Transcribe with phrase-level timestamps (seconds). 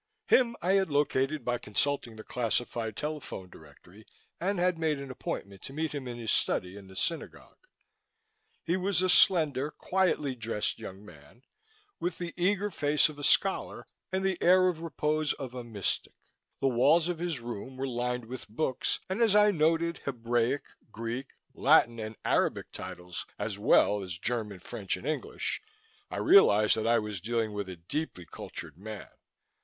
[0.25, 4.03] Him I had located by consulting the classified telephone directory
[4.39, 7.59] and had made an appointment to meet him in his study in the Synagogue.
[8.63, 11.43] He was a slender, quietly dressed young man,
[11.99, 16.15] with the eager face of a scholar and the air of repose of a mystic.
[16.61, 21.27] The walls of his room were lined with books and as I noted Hebraic, Greek,
[21.53, 25.61] Latin and Arabic titles, as well as German, French and English,
[26.09, 29.07] I realized that I was dealing with a deeply cultured man.